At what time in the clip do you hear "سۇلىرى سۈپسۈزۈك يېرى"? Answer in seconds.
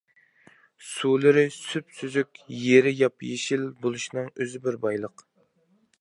0.91-2.95